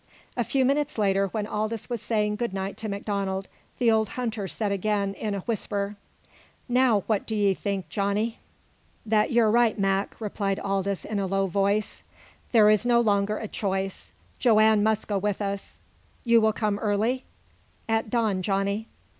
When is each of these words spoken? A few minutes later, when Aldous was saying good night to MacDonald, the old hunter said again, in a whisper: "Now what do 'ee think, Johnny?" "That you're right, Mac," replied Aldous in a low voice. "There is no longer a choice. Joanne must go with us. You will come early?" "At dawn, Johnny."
A 0.35 0.43
few 0.43 0.65
minutes 0.65 0.97
later, 0.97 1.27
when 1.27 1.45
Aldous 1.45 1.87
was 1.87 2.01
saying 2.01 2.37
good 2.37 2.53
night 2.55 2.75
to 2.77 2.89
MacDonald, 2.89 3.47
the 3.77 3.91
old 3.91 4.09
hunter 4.17 4.47
said 4.47 4.71
again, 4.71 5.13
in 5.13 5.35
a 5.35 5.41
whisper: 5.41 5.95
"Now 6.67 7.01
what 7.01 7.27
do 7.27 7.35
'ee 7.35 7.53
think, 7.53 7.87
Johnny?" 7.87 8.39
"That 9.05 9.31
you're 9.31 9.51
right, 9.51 9.77
Mac," 9.77 10.19
replied 10.19 10.59
Aldous 10.59 11.05
in 11.05 11.19
a 11.19 11.27
low 11.27 11.45
voice. 11.45 12.01
"There 12.51 12.71
is 12.71 12.83
no 12.83 12.99
longer 12.99 13.37
a 13.37 13.47
choice. 13.47 14.11
Joanne 14.39 14.81
must 14.81 15.07
go 15.07 15.19
with 15.19 15.39
us. 15.39 15.79
You 16.23 16.41
will 16.41 16.51
come 16.53 16.79
early?" 16.79 17.23
"At 17.87 18.09
dawn, 18.09 18.41
Johnny." 18.41 18.87